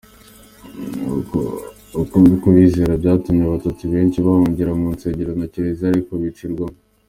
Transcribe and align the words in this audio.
Uko 2.01 2.17
kubizera 2.41 2.93
byatumye 3.01 3.41
abatutsi 3.45 3.83
benshi 3.93 4.17
bahungira 4.25 4.71
mu 4.79 4.87
nsengero 4.95 5.31
na 5.39 5.45
kiliziya, 5.51 5.87
ariko 5.91 6.13
bicirwamo. 6.23 6.77